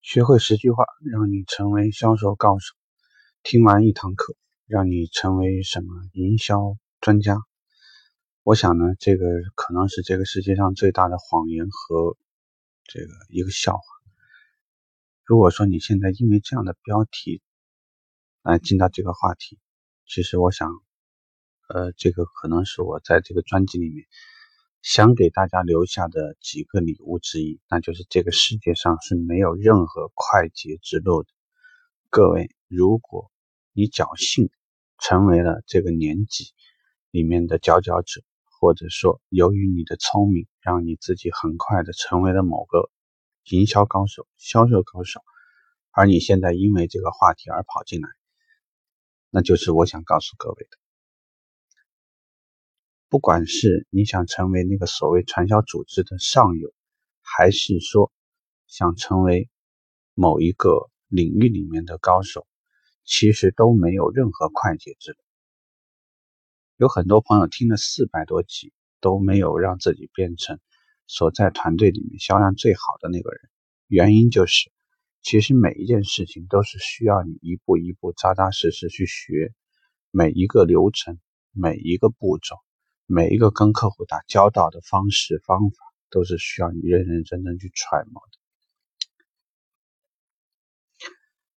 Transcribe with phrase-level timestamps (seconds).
[0.00, 2.74] 学会十句话，让你成为销售高手；
[3.42, 4.36] 听完一堂课，
[4.66, 7.38] 让你成为什么营销专家。
[8.42, 12.16] 我想呢，这个可能是这个世界上最大的谎言和
[12.84, 13.82] 这个一个笑话。
[15.24, 17.42] 如果说你现在因为这样的标题
[18.42, 19.58] 来进到这个话题，
[20.06, 20.70] 其实我想，
[21.68, 24.06] 呃，这个可能是我在这个专辑里面
[24.82, 31.28] 想给大家留下的几个礼物之一，那就是这个世界上是没有任何快捷之路的。
[32.08, 33.30] 各位，如果
[33.72, 34.50] 你侥幸
[34.98, 36.52] 成为了这个年纪
[37.10, 42.90] 里面的佼佼者，或者说由于你的聪明，让你自己很快的成为了某个
[43.50, 45.20] 营销高手、销售高手，
[45.90, 48.08] 而你现在因为这个话题而跑进来。
[49.30, 50.78] 那就是我想告诉各位的，
[53.08, 56.72] 不管是你想成为那个所谓传销组织的上游，
[57.22, 58.12] 还是说
[58.66, 59.48] 想成为
[60.14, 62.46] 某一个领域里面的高手，
[63.04, 65.18] 其实都没有任何快捷之路。
[66.76, 70.60] 有很多朋友听了四百多集都没有让自己变成
[71.06, 73.40] 所在团队里面销量最好的那个人，
[73.86, 74.70] 原因就是。
[75.20, 79.52] 其实每一件事情都是需要你一步一步扎扎实实去学，
[80.10, 81.18] 每一个流程、
[81.52, 82.56] 每一个步骤、
[83.10, 85.76] 每一个跟客户打交道的方式方法，
[86.10, 88.38] 都是需要你认认真真去揣摩的。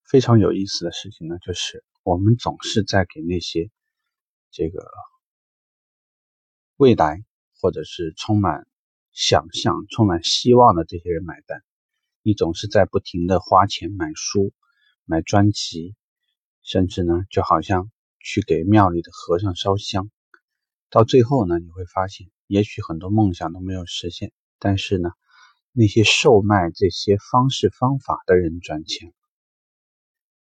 [0.05, 3.69] 非常有意思的事情呢，就是我们总是在给那些
[4.49, 4.81] 这个
[6.77, 7.21] 未来
[7.59, 8.65] 或者是充满
[9.11, 11.61] 想象、充满希望的这些人买单。
[12.21, 14.53] 你总是在不停的花钱买书、
[15.03, 15.97] 买专辑，
[16.61, 20.09] 甚至呢，就好像去给庙里的和尚烧香。
[20.91, 25.09] 到最后呢，你会发现，也许很多梦想都没有实现，但是呢，
[25.71, 29.13] 那些售卖这些方式方法的人赚钱，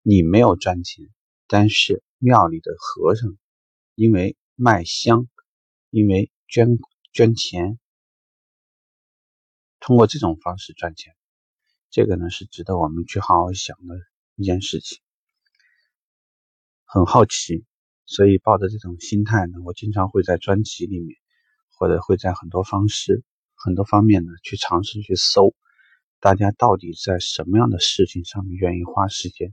[0.00, 1.04] 你没有赚钱，
[1.48, 3.36] 但是庙里的和尚
[3.94, 5.28] 因为卖香，
[5.91, 6.78] 因为捐
[7.12, 7.78] 捐钱，
[9.81, 11.14] 通过这种方式赚钱。
[11.91, 13.97] 这个呢是值得我们去好好想的
[14.34, 14.98] 一件事情。
[16.84, 17.66] 很好奇，
[18.10, 21.14] 所以抱着这种心态呢，我经常会在专辑里面，
[21.76, 23.22] 或者会在很多方式、
[23.54, 25.54] 很多方面呢去尝试去搜，
[26.19, 29.52] 大家到底在什么样的事情上面愿意花时间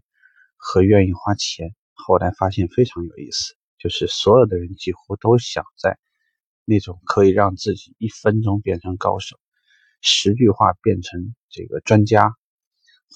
[0.55, 1.75] 和愿意花钱。
[1.95, 5.99] 后来发现非常有意思，就是所有的人几乎都想在
[6.63, 9.37] 那种可以让自己一分钟变成高手。
[10.01, 12.31] 十句话变成这个专家，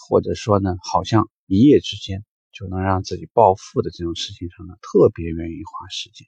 [0.10, 6.28] 或者说呢，好像一夜之间就能让自己暴富的这种事情上呢，特别愿意花时间。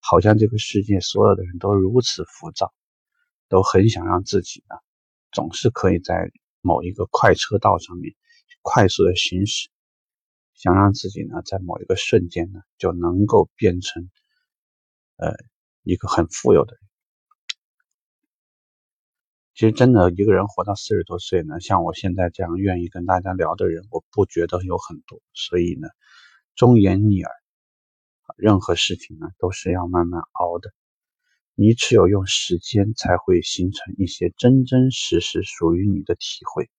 [0.00, 2.72] 好像这个世界所有的人都如此浮躁，
[3.48, 4.76] 都很想让自己呢，
[5.30, 6.30] 总是可以在
[6.60, 8.14] 某一个快车道上面
[8.62, 9.68] 快速的行驶，
[10.54, 14.10] 想让自己呢，在某一个瞬间呢，就能够变成
[15.16, 15.32] 呃
[15.82, 16.89] 一个很富有的人。
[19.60, 25.20] 其实，真的一个人活到四十多岁呢，像我现在这样愿意跟大家聊的人，我不觉得有很多。
[25.34, 25.88] 所以呢，
[26.56, 27.30] 忠言逆耳，
[28.38, 30.72] 任何事情呢都是要慢慢熬的。
[31.54, 36.70] 你只有用时间，才会形成一些真真实实属于你的体会。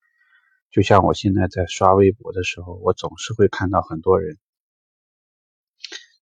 [0.71, 4.39] 就像我现在在刷微博的时候，我总是会看到很多人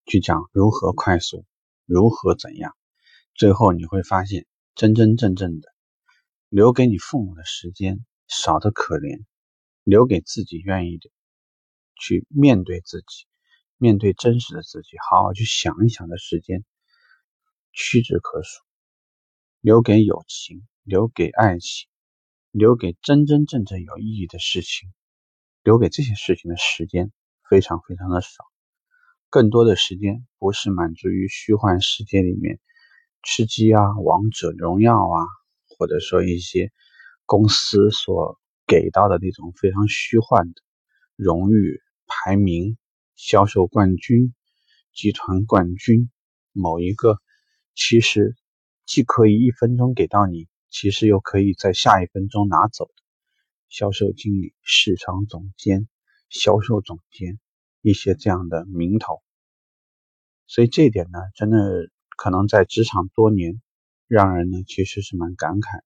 [0.08, 1.46] 去讲如何快速，
[1.86, 2.76] 如何怎样，
[3.34, 5.70] 最后你会发现，真真正正的。
[6.50, 9.24] 留给你父母的时间少得可怜，
[9.84, 11.12] 留给自己愿意的
[11.96, 13.28] 去面对自己，
[13.78, 16.66] 面对真实的自己，好好去想一想的时间
[17.72, 18.64] 屈指可数。
[19.62, 21.88] 留给友情，留给爱情，
[22.50, 24.92] 留给真真正正有意义的事情，
[25.62, 27.12] 留给这些事情的时间
[27.48, 28.44] 非常非常的少。
[29.30, 32.60] 更多的时间不是满足于虚幻世界里面
[33.22, 35.39] 吃鸡啊、王者荣耀啊。
[35.80, 36.74] 或者说一些
[37.26, 40.62] 公司所给到的那种非常虚幻的
[41.16, 42.78] 荣誉、排名、
[43.16, 44.36] 销售冠军、
[44.94, 46.12] 集团冠军，
[46.52, 47.18] 某一个
[47.76, 48.36] 其实
[48.86, 52.94] 既可以一分钟给到你，其实又可以在下一分钟拿走的
[53.70, 55.88] 销售经理、市场总监、
[56.28, 57.40] 销售总监
[57.82, 59.22] 一些这样的名头，
[60.46, 63.62] 所以这一点呢，真的可能在职场多年。
[64.10, 65.82] 让人呢其实是蛮感慨。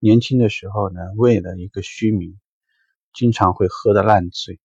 [0.00, 2.38] 年轻的时候呢，为了一个虚名，
[3.12, 4.58] 经常会喝得烂醉，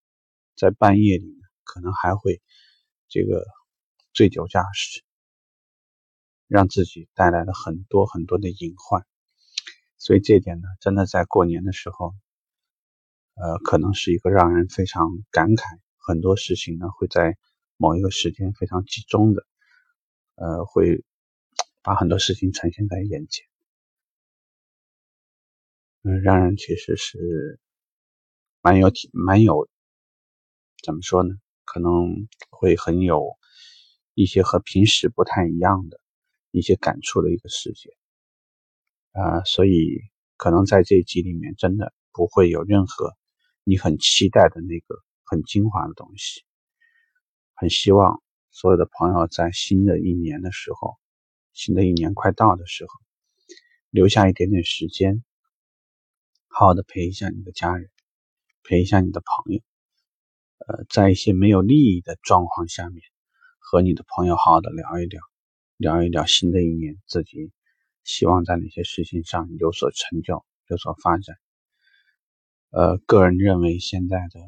[0.55, 2.41] 在半夜里呢，可能还会
[3.09, 3.45] 这个
[4.11, 5.03] 醉酒驾驶，
[6.47, 9.05] 让自己带来了很多很多的隐患。
[9.99, 12.15] 所以这点呢，真的在过年的时候，
[13.35, 15.63] 呃，可能是一个让人非常感慨，
[15.99, 17.37] 很多事情呢会在
[17.77, 19.45] 某一个时间非常集中的，
[20.35, 21.03] 呃，会
[21.83, 23.45] 把很多事情呈现在眼前，
[26.03, 27.59] 嗯，让人其实是
[28.61, 29.67] 蛮有体蛮有，
[30.81, 31.35] 怎么说呢？
[31.65, 33.37] 可能会很有
[34.13, 35.99] 一些和平时不太一样的
[36.51, 37.95] 一些感触的一个世界，
[39.11, 40.01] 啊，所以
[40.37, 43.13] 可能在这一集里面真的不会有任何。
[43.65, 46.43] 你很期待的那个很精华的东西，
[47.55, 48.21] 很希望
[48.51, 50.97] 所有的朋友在新的一年的时候，
[51.53, 52.91] 新的一年快到的时候，
[53.89, 55.23] 留下一点点时间，
[56.47, 57.89] 好好的陪一下你的家人，
[58.63, 59.61] 陪一下你的朋友，
[60.65, 63.01] 呃，在一些没有利益的状况下面，
[63.59, 65.21] 和你的朋友好好的聊一聊，
[65.77, 67.51] 聊一聊新的一年自己
[68.03, 71.37] 希望在哪些事情上有所成就，有所发展。
[72.71, 74.39] 呃，个人认为现在的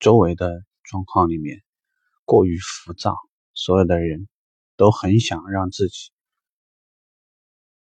[0.00, 1.62] 周围的状况里面
[2.24, 3.14] 过于浮躁，
[3.52, 4.26] 所有的人
[4.78, 6.12] 都很想让自己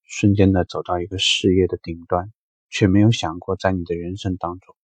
[0.04, 2.32] 瞬间的走到一个事业的顶端，
[2.70, 4.76] 却没有想过在你的人生当中，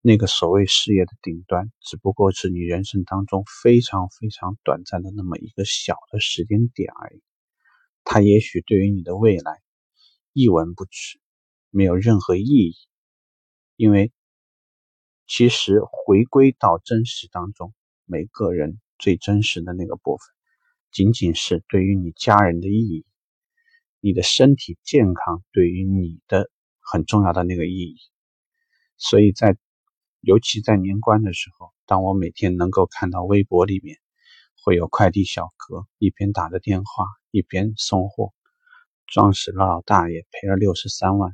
[0.00, 7.20] 那个所谓事业的顶端，只不过是你人生当中非常非常短暂的那么一个小的时间点而已，
[8.04, 9.60] 它也许对于你的未来
[10.32, 11.18] 一文不值，
[11.70, 12.76] 没有任何意义。
[13.74, 14.12] 因为
[15.26, 17.74] 其实回归到真实当中，
[18.04, 20.35] 每个人最真实的那个部分，
[20.96, 23.04] 仅仅是对于你家人的意义，
[24.00, 26.50] 你的身体健康对于你的
[26.80, 27.96] 很重要的那个意义。
[28.96, 29.58] 所以在
[30.22, 33.98] 尤其在年关的时候，当我每天能够看到微博里面
[34.64, 38.32] 会有快递小哥一边打着电话一边送货，
[39.06, 41.30] 撞死了老大爷赔了六十三万。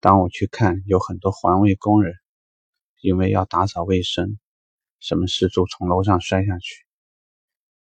[0.00, 2.12] 当我去看，有很多环卫工人，
[3.00, 4.38] 因为要打扫卫生，
[4.98, 6.89] 什么失足从楼上摔下去。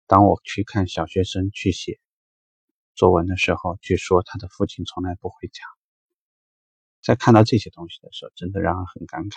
[0.07, 1.99] 当我去看小学生去写
[2.95, 5.63] 作文的时候，据说他的父亲从来不回家。
[7.01, 9.35] 在看到这些东西的时候，真的让人很感慨。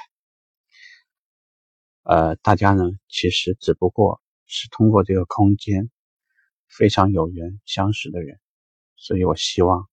[2.03, 5.91] 呃，大家呢，其实只不过是通过这个空间
[6.69, 8.39] 非常有缘相识的人，
[8.97, 9.89] 所以我希望。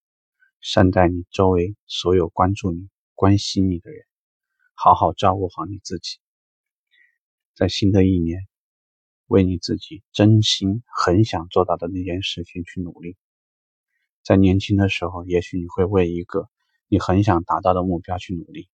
[0.66, 4.06] 善待你周围所有关注你、关心你的人，
[4.76, 6.20] 好好照顾好你自己。
[7.54, 8.48] 在新的一年，
[9.34, 13.18] 为你自己真心很想做到的那件事情去努力。
[14.22, 16.50] 在年轻的时候，也许你会为一个
[16.88, 18.70] 你很想达到的目标去努力。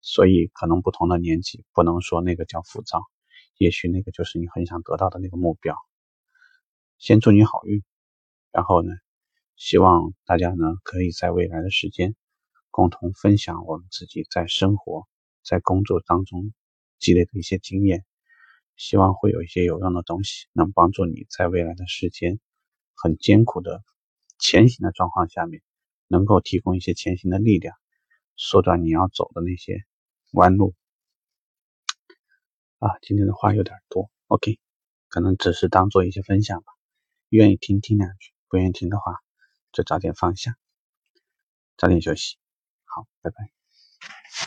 [0.00, 3.02] 所以，可能不同的年纪，不能说那个叫浮躁，
[3.58, 5.76] 也许那个就是你很想得到的那个目标。
[6.96, 7.82] 先祝你好运，
[8.52, 8.90] 然后呢？
[9.56, 12.16] 希望大家呢，可以在未来的时间，
[12.70, 15.06] 共同分享我们自己在生活、
[15.42, 16.54] 在工作当中
[16.98, 18.02] 积累的一些经验。
[18.76, 22.40] 希望会有一些有用的东西，能帮助你在未来的时间
[22.94, 23.82] 很艰苦的
[24.38, 25.62] 前行的状况下面，
[26.08, 27.76] 能够提供一些前行的力量，
[28.36, 29.84] 缩短你要走的那些
[30.32, 30.74] 弯路。
[32.78, 34.58] 啊，今天的话有点多，OK，
[35.08, 36.72] 可能只是当做一些分享吧。
[37.30, 39.18] 愿意听听两句，不愿意听的话。
[39.72, 40.56] 就早点放下，
[41.76, 42.36] 早点休息。
[42.84, 43.63] 好，拜拜。